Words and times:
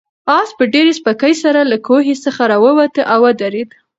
آس 0.37 0.49
په 0.57 0.63
ډېرې 0.73 0.91
سپکۍ 0.99 1.33
سره 1.43 1.59
له 1.71 1.77
کوهي 1.87 2.15
څخه 2.25 2.41
راووت 2.51 2.95
او 3.13 3.19
ودرېد. 3.25 3.69